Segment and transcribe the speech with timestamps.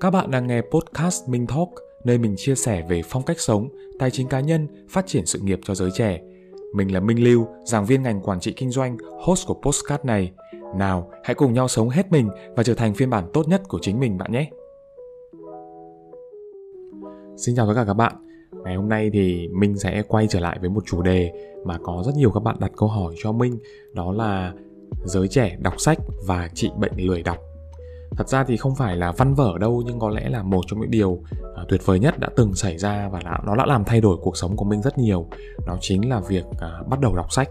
[0.00, 1.68] Các bạn đang nghe podcast Minh Talk,
[2.04, 3.68] nơi mình chia sẻ về phong cách sống,
[3.98, 6.20] tài chính cá nhân, phát triển sự nghiệp cho giới trẻ.
[6.74, 10.32] Mình là Minh Lưu, giảng viên ngành quản trị kinh doanh, host của podcast này.
[10.76, 13.78] Nào, hãy cùng nhau sống hết mình và trở thành phiên bản tốt nhất của
[13.82, 14.50] chính mình bạn nhé.
[17.36, 18.12] Xin chào tất cả các bạn.
[18.64, 21.32] Ngày hôm nay thì mình sẽ quay trở lại với một chủ đề
[21.64, 23.58] mà có rất nhiều các bạn đặt câu hỏi cho mình,
[23.92, 24.52] đó là
[25.04, 27.51] giới trẻ đọc sách và trị bệnh lười đọc
[28.16, 30.80] thật ra thì không phải là văn vở đâu nhưng có lẽ là một trong
[30.80, 33.84] những điều uh, tuyệt vời nhất đã từng xảy ra và đã, nó đã làm
[33.84, 35.26] thay đổi cuộc sống của mình rất nhiều.
[35.66, 37.48] Đó chính là việc uh, bắt đầu đọc sách.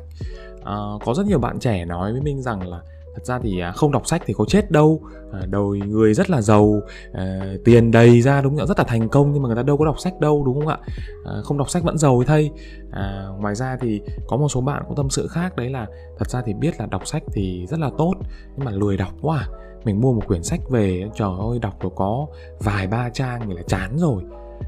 [0.59, 2.81] Uh, có rất nhiều bạn trẻ nói với mình rằng là
[3.15, 5.01] thật ra thì không đọc sách thì có chết đâu.
[5.33, 6.81] À, đời người rất là giàu.
[7.13, 9.77] À, tiền đầy ra đúng không rất là thành công nhưng mà người ta đâu
[9.77, 10.77] có đọc sách đâu đúng không ạ?
[11.25, 12.51] À, không đọc sách vẫn giàu thay.
[12.91, 15.87] À, ngoài ra thì có một số bạn có tâm sự khác đấy là
[16.19, 18.13] thật ra thì biết là đọc sách thì rất là tốt
[18.55, 19.47] nhưng mà lười đọc quá à
[19.85, 22.27] mình mua một quyển sách về trời ơi đọc được có
[22.59, 24.23] vài ba trang thì là chán rồi.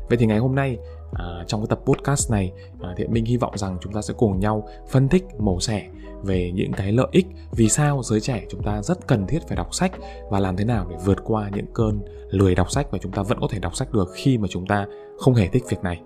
[0.09, 0.77] Vậy thì ngày hôm nay
[1.13, 2.51] à, trong cái tập podcast này
[2.81, 5.88] à, thì mình hy vọng rằng chúng ta sẽ cùng nhau phân tích mổ xẻ
[6.23, 9.57] về những cái lợi ích vì sao giới trẻ chúng ta rất cần thiết phải
[9.57, 9.91] đọc sách
[10.29, 13.23] và làm thế nào để vượt qua những cơn lười đọc sách và chúng ta
[13.23, 14.88] vẫn có thể đọc sách được khi mà chúng ta
[15.19, 16.01] không hề thích việc này.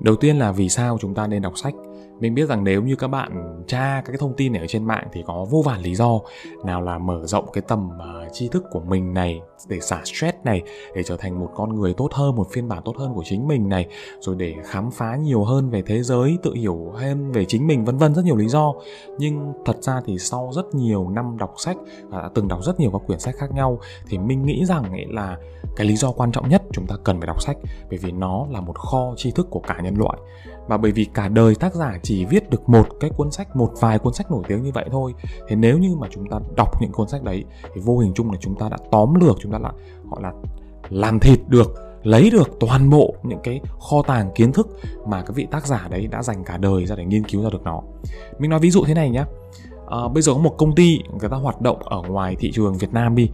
[0.00, 1.74] Đầu tiên là vì sao chúng ta nên đọc sách?
[2.20, 4.84] Mình biết rằng nếu như các bạn tra các cái thông tin này ở trên
[4.84, 6.20] mạng thì có vô vàn lý do
[6.64, 10.38] nào là mở rộng cái tầm uh, tri thức của mình này để xả stress
[10.44, 10.62] này
[10.94, 13.48] để trở thành một con người tốt hơn một phiên bản tốt hơn của chính
[13.48, 13.86] mình này
[14.20, 17.84] rồi để khám phá nhiều hơn về thế giới tự hiểu hơn về chính mình
[17.84, 18.72] vân vân rất nhiều lý do.
[19.18, 21.76] Nhưng thật ra thì sau rất nhiều năm đọc sách
[22.08, 24.90] và đã từng đọc rất nhiều các quyển sách khác nhau thì mình nghĩ rằng
[24.90, 25.36] ấy là
[25.76, 27.56] cái lý do quan trọng nhất chúng ta cần phải đọc sách
[27.90, 30.18] bởi vì nó là một kho tri thức của cả nhân loại
[30.68, 33.70] và bởi vì cả đời tác giả chỉ viết được một cái cuốn sách một
[33.80, 35.14] vài cuốn sách nổi tiếng như vậy thôi.
[35.48, 38.30] Thế nếu như mà chúng ta đọc những cuốn sách đấy thì vô hình chung
[38.30, 39.72] là chúng ta đã tóm lược chúng ta lại
[40.10, 40.32] gọi là
[40.90, 44.68] làm thịt được lấy được toàn bộ những cái kho tàng kiến thức
[45.06, 47.50] mà cái vị tác giả đấy đã dành cả đời ra để nghiên cứu ra
[47.50, 47.80] được nó.
[48.38, 49.26] Mình nói ví dụ thế này nhé à,
[49.86, 52.74] ờ, bây giờ có một công ty người ta hoạt động ở ngoài thị trường
[52.74, 53.30] Việt Nam đi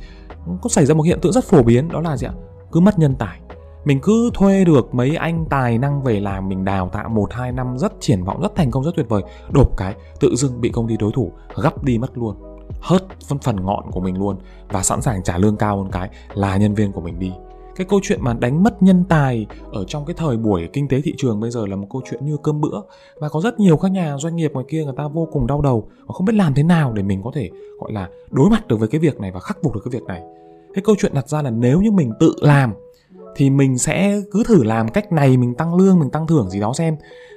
[0.63, 2.33] có xảy ra một hiện tượng rất phổ biến đó là gì ạ?
[2.73, 3.41] Cứ mất nhân tài
[3.85, 7.53] mình cứ thuê được mấy anh tài năng về làm, mình đào tạo một, hai
[7.53, 9.23] năm rất triển vọng, rất thành công, rất tuyệt vời.
[9.53, 12.37] Đột cái, tự dưng bị công ty đối thủ gấp đi mất luôn.
[12.81, 14.37] Hớt phân, phần ngọn của mình luôn
[14.69, 17.33] và sẵn sàng trả lương cao hơn cái là nhân viên của mình đi.
[17.77, 21.01] Cái câu chuyện mà đánh mất nhân tài ở trong cái thời buổi kinh tế
[21.05, 22.81] thị trường bây giờ là một câu chuyện như cơm bữa.
[23.21, 25.61] Và có rất nhiều các nhà doanh nghiệp ngoài kia người ta vô cùng đau
[25.61, 28.67] đầu và không biết làm thế nào để mình có thể, gọi là, đối mặt
[28.69, 30.23] được với cái việc này và khắc phục được cái việc này.
[30.75, 32.75] Cái câu chuyện đặt ra là nếu như mình tự làm
[33.37, 36.61] thì mình sẽ cứ thử làm cách này mình tăng lương mình tăng thưởng gì
[36.61, 36.97] đó xem.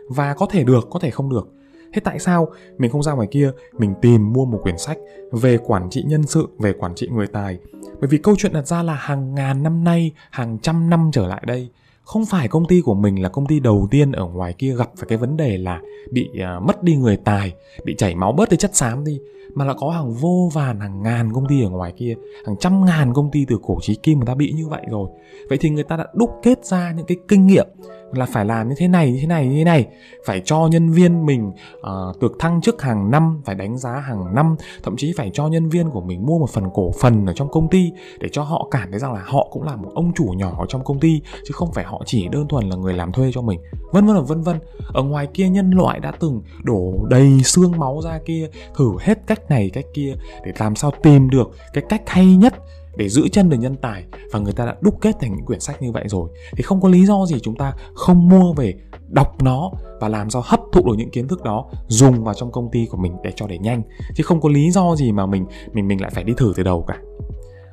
[0.09, 1.47] Và có thể được có thể không được.
[1.93, 4.97] Thế tại sao mình không ra ngoài kia mình tìm mua một quyển sách
[5.31, 7.57] về quản trị nhân sự về quản trị người tài?
[7.99, 11.27] Bởi vì câu chuyện đặt ra là hàng ngàn năm nay hàng trăm năm trở
[11.27, 11.69] lại đây
[12.03, 14.89] không phải công ty của mình là công ty đầu tiên ở ngoài kia gặp
[14.95, 15.81] phải cái vấn đề là
[16.11, 19.19] bị uh, mất đi người tài bị chảy máu bớt đi chất xám đi
[19.55, 22.15] mà là có hàng vô vàn hàng ngàn công ty ở ngoài kia
[22.45, 25.09] hàng trăm ngàn công ty từ cổ chí kim người ta bị như vậy rồi.
[25.49, 27.67] Vậy thì người ta đã đúc kết ra những cái kinh nghiệm
[28.11, 29.87] là phải làm như thế này như thế này như thế này.
[30.25, 34.35] Phải cho nhân viên mình uh, được thăng chức hàng năm phải đánh giá hàng
[34.35, 34.55] năm.
[34.83, 37.51] Thậm chí phải cho nhân viên của mình mua một phần cổ phần ở trong
[37.51, 40.25] công ty để cho họ cảm thấy rằng là họ cũng là một ông chủ
[40.37, 43.11] nhỏ ở trong công ty chứ không phải họ chỉ đơn thuần là người làm
[43.11, 43.59] thuê cho mình.
[43.91, 44.59] Vân vân và vân vân.
[44.93, 49.27] Ở ngoài kia nhân loại đã từng đổ đầy xương máu ra kia thử hết
[49.27, 50.13] cách này, cách kia,
[50.45, 52.53] để làm sao tìm được cái cách hay nhất
[52.97, 54.03] để giữ chân được nhân tài.
[54.31, 56.29] Và người ta đã đúc kết thành những quyển sách như vậy rồi.
[56.57, 58.73] Thì không có lý do gì chúng ta không mua về,
[59.07, 62.51] đọc nó và làm sao hấp thụ được những kiến thức đó, dùng vào trong
[62.51, 63.81] công ty của mình để cho để nhanh.
[64.15, 66.63] Chứ không có lý do gì mà mình mình mình lại phải đi thử từ
[66.63, 66.97] đầu cả.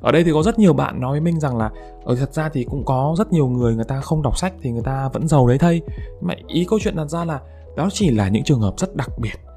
[0.01, 1.71] Ở đây thì có rất nhiều bạn nói với mình rằng là
[2.03, 4.71] ở thật ra thì cũng có rất nhiều người người ta không đọc sách thì
[4.71, 5.81] người ta vẫn giàu đấy thây
[6.21, 7.39] mà ý câu chuyện đặt ra là,
[7.75, 9.50] đó chỉ là những trường hợp rất đặc biệt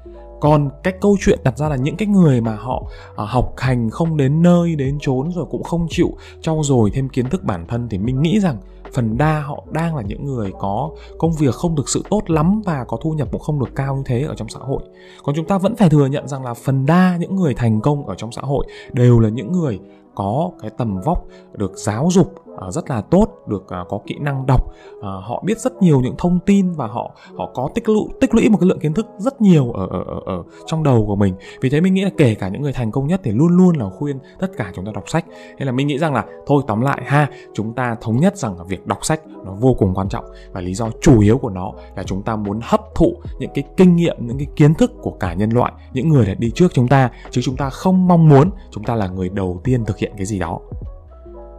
[0.45, 3.89] còn cái câu chuyện đặt ra là những cái người mà họ uh, học hành
[3.89, 6.09] không đến nơi đến chốn rồi cũng không chịu
[6.41, 8.57] trau dồi thêm kiến thức bản thân thì mình nghĩ rằng
[8.93, 12.61] phần đa họ đang là những người có công việc không thực sự tốt lắm
[12.65, 14.81] và có thu nhập cũng không được cao như thế ở trong xã hội.
[15.23, 18.07] Còn chúng ta vẫn phải thừa nhận rằng là phần đa những người thành công
[18.07, 19.79] ở trong xã hội đều là những người
[20.15, 24.15] có cái tầm vóc được giáo dục à, rất là tốt được à, có kỹ
[24.19, 24.61] năng đọc
[25.01, 28.35] à, họ biết rất nhiều những thông tin và họ họ có tích lũy tích
[28.35, 31.15] lũy một cái lượng kiến thức rất nhiều ở, ở ở ở trong đầu của
[31.15, 31.35] mình.
[31.61, 33.75] Vì thế mình nghĩ là kể cả những người thành công nhất thì luôn luôn
[33.77, 35.25] là khuyên tất cả chúng ta đọc sách.
[35.57, 38.57] Nên là mình nghĩ rằng là thôi tóm lại ha chúng ta thống nhất rằng
[38.57, 41.49] là việc đọc sách nó vô cùng quan trọng và lý do chủ yếu của
[41.49, 44.91] nó là chúng ta muốn hấp thụ những cái kinh nghiệm những cái kiến thức
[45.01, 47.11] của cả nhân loại những người đã đi trước chúng ta.
[47.31, 50.25] Chứ chúng ta không mong muốn chúng ta là người đầu tiên thực hiện cái
[50.25, 50.59] gì đó.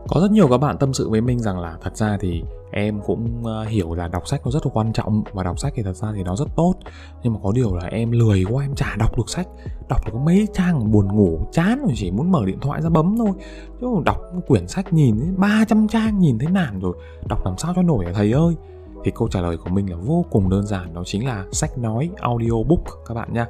[0.08, 3.00] Có rất nhiều các bạn tâm sự với mình rằng là thật ra thì em
[3.06, 5.82] cũng ờ, hiểu là đọc sách nó rất là quan trọng và đọc sách thì
[5.82, 6.74] thật ra thì nó rất tốt.
[7.22, 9.46] Nhưng mà có điều là em lười quá, em chả đọc được sách.
[9.88, 13.16] Đọc được mấy trang buồn ngủ, chán rồi chỉ muốn mở điện thoại ra bấm
[13.18, 13.30] thôi.
[13.80, 16.96] Chứ đọc quyển sách nhìn 300 trang nhìn thấy nản rồi.
[17.28, 18.54] Đọc làm sao cho nổi à thầy ơi?
[19.06, 21.78] Thì câu trả lời của mình là vô cùng đơn giản, đó chính là sách
[21.78, 23.46] nói, audiobook, các bạn nha.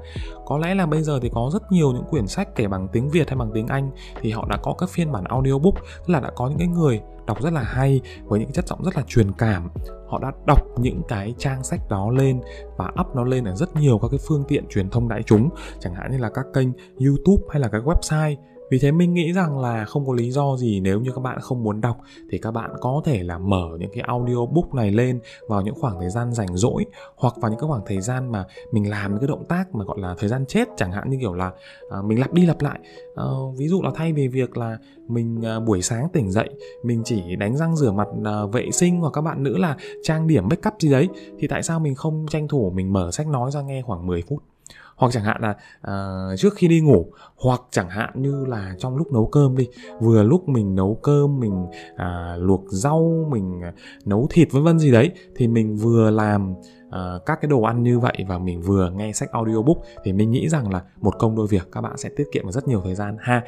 [0.46, 3.10] Có lẽ là bây giờ thì có rất nhiều những quyển sách kể bằng tiếng
[3.10, 6.20] việt hay bằng tiếng anh thì họ đã có các phiên bản audiobook, tức là
[6.20, 9.02] đã có những cái người đọc rất là hay với những chất giọng rất là
[9.06, 9.70] truyền cảm.
[10.08, 12.40] Họ đã đọc những cái trang sách đó lên
[12.76, 15.48] và up nó lên ở rất nhiều các cái phương tiện truyền thông đại chúng,
[15.80, 16.68] chẳng hạn như là các kênh
[17.06, 18.36] youtube hay là các website
[18.70, 21.40] vì thế mình nghĩ rằng là không có lý do gì nếu như các bạn
[21.40, 21.96] không muốn đọc
[22.30, 26.00] thì các bạn có thể là mở những cái audiobook này lên vào những khoảng
[26.00, 26.84] thời gian rảnh rỗi
[27.16, 29.84] hoặc vào những cái khoảng thời gian mà mình làm những cái động tác mà
[29.84, 31.52] gọi là thời gian chết chẳng hạn như kiểu là
[31.90, 32.78] à, mình lặp đi lặp lại.
[33.16, 33.24] À,
[33.56, 34.78] ví dụ là thay vì việc là
[35.08, 36.48] mình à, buổi sáng tỉnh dậy
[36.82, 40.26] mình chỉ đánh răng rửa mặt à, vệ sinh hoặc các bạn nữ là trang
[40.26, 41.08] điểm make up gì đấy
[41.38, 44.22] thì tại sao mình không tranh thủ mình mở sách nói ra nghe khoảng 10
[44.22, 44.42] phút?
[44.96, 45.54] Hoặc chẳng hạn là
[45.90, 47.06] uh, trước khi đi ngủ
[47.36, 49.68] hoặc chẳng hạn như là trong lúc nấu cơm đi.
[50.00, 54.78] Vừa lúc mình nấu cơm mình uh, luộc rau mình uh, nấu thịt vân vân
[54.78, 56.54] gì đấy thì mình vừa làm
[56.86, 60.30] uh, các cái đồ ăn như vậy và mình vừa nghe sách audiobook thì mình
[60.30, 62.80] nghĩ rằng là một công đôi việc các bạn sẽ tiết kiệm được rất nhiều
[62.84, 63.42] thời gian ha.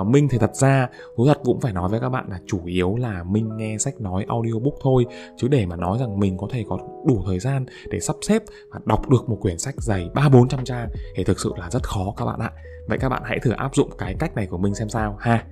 [0.00, 2.60] Uh, minh thì thật ra thú thật cũng phải nói với các bạn là chủ
[2.64, 5.06] yếu là minh nghe sách nói audiobook thôi.
[5.36, 8.42] Chứ để mà nói rằng mình có thể có đủ thời gian để sắp xếp
[8.70, 11.70] và đọc được một quyển sách dày ba bốn trăm trang thì thực sự là
[11.70, 12.52] rất khó các bạn ạ.
[12.88, 15.44] Vậy các bạn hãy thử áp dụng cái cách này của mình xem sao ha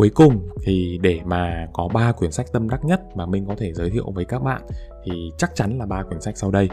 [0.00, 3.54] cuối cùng thì để mà có ba quyển sách tâm đắc nhất mà mình có
[3.58, 4.62] thể giới thiệu với các bạn
[5.04, 6.68] thì chắc chắn là ba quyển sách sau đây.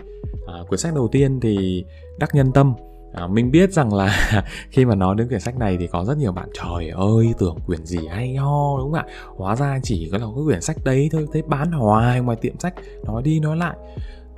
[0.48, 1.86] À, quyển sách đầu tiên thì
[2.20, 2.74] đắc nhân tâm.
[3.14, 6.18] À, mình biết rằng là khi mà nói đến quyển sách này thì có rất
[6.18, 9.06] nhiều bạn trời ơi tưởng quyển gì hay ho đúng không ạ?
[9.36, 12.60] Hóa ra chỉ có là cái quyển sách đấy thôi thấy bán hoài ngoài tiệm
[12.60, 12.74] sách
[13.06, 13.76] nói đi nói lại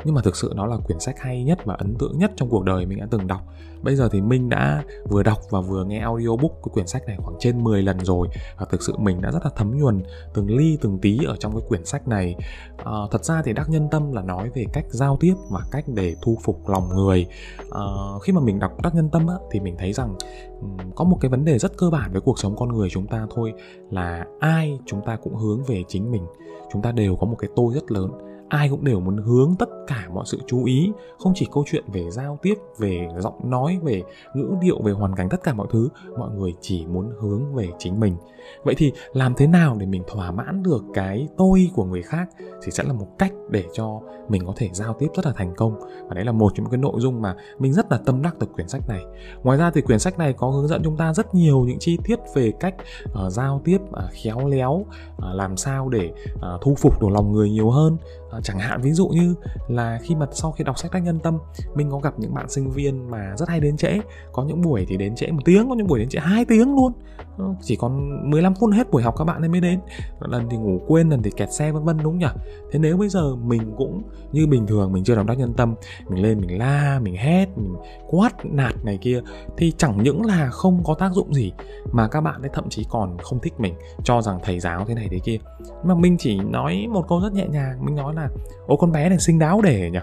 [0.03, 2.49] nhưng mà thực sự nó là quyển sách hay nhất và ấn tượng nhất trong
[2.49, 3.41] cuộc đời mình đã từng đọc.
[3.81, 7.17] Bây giờ thì mình đã vừa đọc và vừa nghe audiobook của quyển sách này
[7.19, 8.27] khoảng trên 10 lần rồi.
[8.57, 10.03] Và thực sự mình đã rất là thấm nhuần
[10.33, 12.35] từng ly từng tí ở trong cái quyển sách này.
[12.77, 15.85] À, thật ra thì đắc nhân tâm là nói về cách giao tiếp và cách
[15.87, 17.27] để thu phục lòng người.
[17.71, 17.81] À,
[18.23, 20.15] khi mà mình đọc đắc nhân tâm á, thì mình thấy rằng
[20.61, 23.07] um, có một cái vấn đề rất cơ bản với cuộc sống con người chúng
[23.07, 23.53] ta thôi
[23.89, 26.25] là ai chúng ta cũng hướng về chính mình.
[26.73, 29.69] Chúng ta đều có một cái tôi rất lớn ai cũng đều muốn hướng tất
[29.87, 33.79] cả mọi sự chú ý không chỉ câu chuyện về giao tiếp về giọng nói
[33.83, 34.03] về
[34.33, 37.69] ngữ điệu về hoàn cảnh tất cả mọi thứ mọi người chỉ muốn hướng về
[37.77, 38.15] chính mình.
[38.63, 42.29] Vậy thì làm thế nào để mình thỏa mãn được cái tôi của người khác
[42.63, 45.55] thì sẽ là một cách để cho mình có thể giao tiếp rất là thành
[45.55, 45.79] công.
[45.79, 48.35] Và đấy là một trong những cái nội dung mà mình rất là tâm đắc
[48.39, 49.03] từ quyển sách này.
[49.43, 51.97] Ngoài ra thì quyển sách này có hướng dẫn chúng ta rất nhiều những chi
[52.03, 52.75] tiết về cách
[53.05, 54.85] uh, giao tiếp uh, khéo léo uh,
[55.17, 57.97] làm sao để uh, thu phục được lòng người nhiều hơn
[58.37, 59.35] uh, chẳng hạn, ví dụ như
[59.67, 61.37] là khi mà sau khi đọc sách đắc nhân tâm,
[61.75, 63.99] mình có gặp những bạn sinh viên mà rất hay đến trễ.
[64.31, 66.75] Có những buổi thì đến trễ một tiếng, có những buổi đến trễ hai tiếng
[66.75, 66.93] luôn.
[67.37, 69.79] Ờ, chỉ còn 15 phút hết buổi học các bạn ấy mới đến.
[70.19, 72.27] Lần thì ngủ quên, lần thì kẹt xe, vân vân, đúng nhỉ?
[72.71, 75.75] Thế nếu bây giờ mình cũng như bình thường, mình chưa đọc đắc nhân tâm,
[76.09, 77.75] mình lên mình la, mình hét, mình
[78.07, 79.21] quát nạt này kia,
[79.57, 81.51] thì chẳng những là không có tác dụng gì,
[81.91, 84.93] mà các bạn ấy thậm chí còn không thích mình, cho rằng thầy giáo thế
[84.93, 85.37] này thế kia.
[85.83, 88.28] Mà mình chỉ nói một câu rất nhẹ nhàng, mình nói là
[88.67, 89.99] ô, con bé này xinh đáo để nhỉ?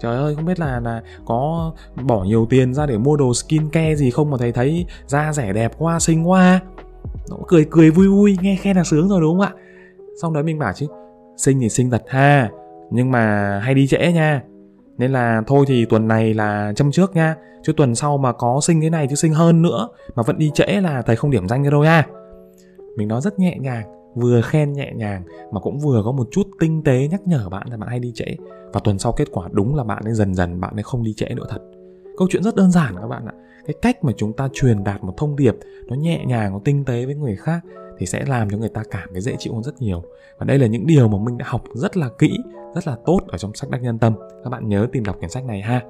[0.00, 3.70] Trời ơi, không biết là là có bỏ nhiều tiền ra để mua đồ skin
[3.70, 6.60] care gì không mà thầy thấy da rẻ đẹp quá, xinh quá.
[7.30, 9.52] Nó cười cười vui vui, nghe khen là sướng rồi đúng không ạ?
[10.22, 10.86] Xong đấy mình bảo chứ,
[11.36, 12.50] xinh thì xinh thật ha,
[12.90, 14.42] nhưng mà hay đi trễ nha.
[14.98, 18.60] Nên là thôi thì tuần này là châm trước nha, chứ tuần sau mà có
[18.62, 21.48] sinh cái này chứ sinh hơn nữa, mà vẫn đi trễ là thầy không điểm
[21.48, 22.06] danh cho đâu nha.
[22.96, 25.22] Mình nói rất nhẹ nhàng vừa khen nhẹ nhàng
[25.52, 28.12] mà cũng vừa có một chút tinh tế nhắc nhở bạn là bạn hay đi
[28.14, 28.36] trễ.
[28.72, 31.14] Và tuần sau kết quả đúng là bạn ấy dần dần bạn ấy không đi
[31.14, 31.60] trễ nữa thật.
[32.16, 33.32] Câu chuyện rất đơn giản các bạn ạ.
[33.66, 35.54] Cái cách mà chúng ta truyền đạt một thông điệp
[35.86, 37.60] nó nhẹ nhàng, nó tinh tế với người khác
[37.98, 40.02] thì sẽ làm cho người ta cảm thấy dễ chịu hơn rất nhiều.
[40.38, 42.38] Và đây là những điều mà mình đã học rất là kỹ,
[42.74, 44.14] rất là tốt ở trong sách đắc nhân tâm.
[44.44, 45.82] Các bạn nhớ tìm đọc quyển sách này ha.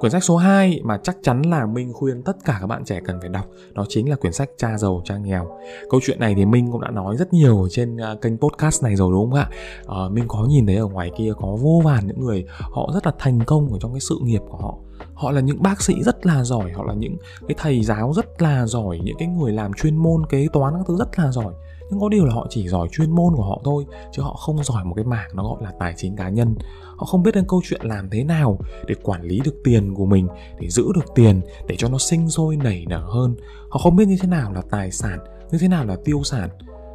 [0.00, 3.00] Quyển sách số 2 mà chắc chắn là Minh khuyên tất cả các bạn trẻ
[3.04, 5.58] cần phải đọc đó chính là quyển sách Cha giàu cha nghèo.
[5.90, 8.96] Câu chuyện này thì Minh cũng đã nói rất nhiều trên à, kênh podcast này
[8.96, 9.48] rồi đúng không ạ?
[9.86, 13.06] À, Minh có nhìn thấy ở ngoài kia có vô vàn những người họ rất
[13.06, 14.74] là thành công ở trong cái sự nghiệp của họ.
[15.14, 17.16] Họ là những bác sĩ rất là giỏi, họ là những
[17.48, 20.84] cái thầy giáo rất là giỏi, những cái người làm chuyên môn kế toán các
[20.88, 21.54] thứ rất là giỏi
[21.90, 24.64] nhưng có điều là họ chỉ giỏi chuyên môn của họ thôi, chứ họ không
[24.64, 26.54] giỏi một cái mảng nó gọi là tài chính cá nhân.
[26.96, 30.06] Họ không biết đến câu chuyện làm thế nào để quản lý được tiền của
[30.06, 30.28] mình,
[30.60, 33.36] để giữ được tiền, để cho nó sinh sôi, nảy nở hơn.
[33.70, 35.18] Họ không biết như thế nào là tài sản,
[35.50, 36.48] như thế nào là tiêu sản.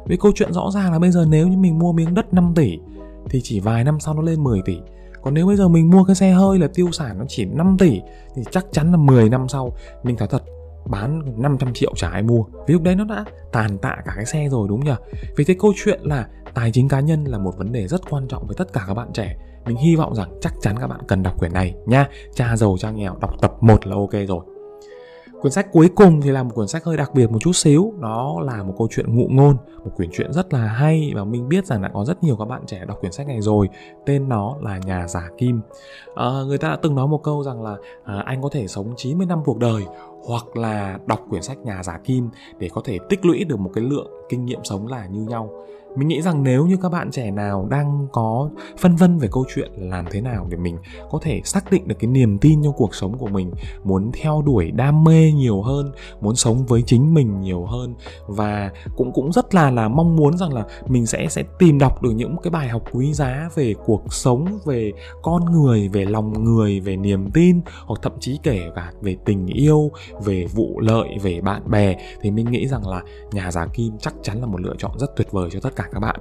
[0.06, 2.52] Với câu chuyện rõ ràng là bây giờ nếu như mình mua miếng đất 5
[2.56, 2.78] tỷ,
[3.30, 4.76] thì chỉ vài năm sau nó lên 10 tỷ.
[5.22, 7.76] Còn nếu bây giờ mình mua cái xe hơi là tiêu sản nó chỉ 5
[7.78, 8.00] tỷ,
[8.36, 10.42] thì chắc chắn là 10 năm sau mình nói thật
[10.90, 12.42] bán 500 triệu chả ai mua.
[12.66, 14.94] Vì lúc đấy nó đã tàn tạ cả cái xe rồi đúng nhỉ?
[15.36, 18.28] Vì thế câu chuyện là tài chính cá nhân là một vấn đề rất quan
[18.28, 19.36] trọng với tất cả các bạn trẻ.
[19.66, 22.08] Mình hy vọng rằng chắc chắn các bạn cần đọc quyển này nha.
[22.34, 24.40] Cha giàu cha nghèo đọc tập 1 là ok rồi.
[25.40, 27.94] Quyển sách cuối cùng thì là một quyển sách hơi đặc biệt một chút xíu.
[27.98, 31.48] Nó là một câu chuyện ngụ ngôn Một quyển chuyện rất là hay Và mình
[31.48, 33.68] biết rằng đã có rất nhiều các bạn trẻ đọc quyển sách này rồi.
[34.06, 35.60] Tên nó là Nhà giả kim.
[36.14, 38.94] À, Người ta đã từng nói một câu rằng là à, Anh có thể sống
[38.96, 39.82] 90 năm cuộc đời
[40.26, 43.70] hoặc là đọc quyển sách Nhà giả kim Để có thể tích lũy được một
[43.74, 45.50] cái lượng kinh nghiệm sống là như nhau.
[45.96, 49.44] Mình nghĩ rằng nếu như các bạn trẻ nào đang có phân vân về câu
[49.54, 50.76] chuyện làm thế nào để mình
[51.10, 53.50] có thể xác định được cái niềm tin trong cuộc sống của mình,
[53.84, 57.94] muốn theo đuổi đam mê nhiều hơn, muốn sống với chính mình nhiều hơn
[58.26, 62.02] và cũng cũng rất là là mong muốn rằng là mình sẽ sẽ tìm đọc
[62.02, 66.44] được những cái bài học quý giá về cuộc sống, về con người, về lòng
[66.44, 69.90] người, về niềm tin hoặc thậm chí kể cả về tình yêu
[70.24, 73.02] về vụ lợi, về bạn bè, thì mình nghĩ rằng là
[73.32, 75.84] nhà giá kim chắc chắn là một lựa chọn rất tuyệt vời cho tất cả
[75.92, 76.20] các bạn.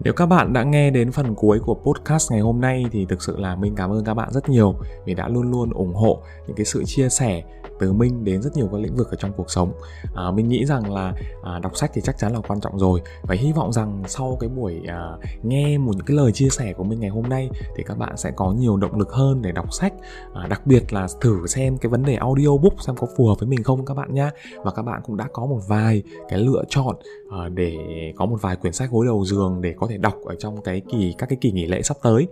[0.00, 3.22] Nếu các bạn đã nghe đến phần cuối của podcast ngày hôm nay thì thực
[3.22, 4.74] sự là mình cảm ơn các bạn rất nhiều
[5.04, 7.42] vì đã luôn luôn ủng hộ những cái sự chia sẻ
[7.78, 9.72] từ minh đến rất nhiều các lĩnh vực ở trong cuộc sống.
[10.14, 13.02] À, mình nghĩ rằng là à, đọc sách thì chắc chắn là quan trọng rồi.
[13.22, 16.72] Và hy vọng rằng sau cái buổi à, nghe một những cái lời chia sẻ
[16.72, 19.52] của mình ngày hôm nay thì các bạn sẽ có nhiều động lực hơn để
[19.52, 19.92] đọc sách.
[20.34, 23.48] À, đặc biệt là thử xem cái vấn đề audiobook xem có phù hợp với
[23.48, 24.30] mình không các bạn nhé
[24.64, 26.96] và các bạn cũng đã có một vài cái lựa chọn
[27.30, 27.76] à, để
[28.16, 30.82] có một vài quyển sách gối đầu giường để có thể đọc ở trong cái
[30.92, 32.26] kỳ các cái kỳ nghỉ lễ sắp tới.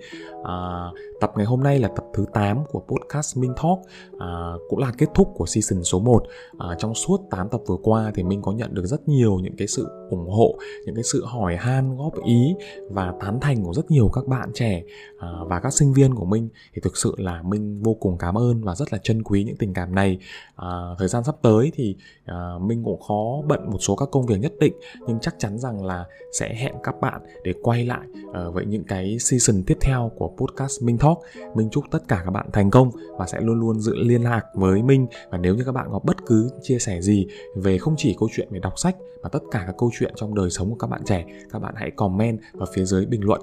[0.44, 3.78] À, tập ngày hôm nay là tập thứ 8 của podcast Minh Talk.
[4.18, 6.22] À, cũng là kết thúc của season số 1
[6.58, 9.56] à, trong suốt 8 tập vừa qua thì mình có nhận được rất nhiều những
[9.56, 12.54] cái sự ủng hộ những cái sự hỏi han góp ý
[12.90, 14.82] và tán thành của rất nhiều các bạn trẻ
[15.18, 18.38] à, và các sinh viên của mình thì thực sự là mình vô cùng cảm
[18.38, 20.18] ơn và rất là trân quý những tình cảm này.
[20.56, 24.26] À, thời gian sắp tới thì à, mình cũng khó bận một số các công
[24.26, 24.72] việc nhất định
[25.06, 28.84] nhưng chắc chắn rằng là sẽ hẹn các bạn để quay lại à, với những
[28.84, 31.18] cái season tiếp theo của podcast Minh Talk.
[31.54, 34.42] Mình chúc tất cả các bạn thành công và sẽ luôn luôn giữ liên lạc
[34.54, 37.94] với mình và nếu như các bạn có bất cứ chia sẻ gì về không
[37.96, 40.70] chỉ câu chuyện về đọc sách mà tất cả các câu chuyện trong đời sống
[40.70, 43.40] của các bạn trẻ, các bạn hãy comment vào phía dưới bình luận.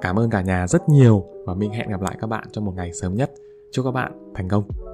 [0.00, 2.72] Cảm ơn cả nhà rất nhiều và mình hẹn gặp lại các bạn trong một
[2.76, 3.30] ngày sớm nhất.
[3.70, 4.91] Chúc các bạn thành công.